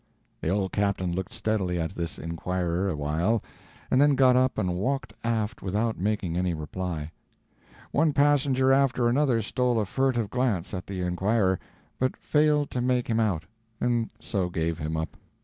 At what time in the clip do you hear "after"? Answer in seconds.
8.73-9.07